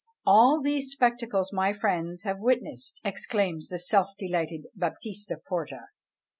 [0.25, 5.89] "All these spectacles my friends have witnessed!" exclaims the self delighted Baptista Porta.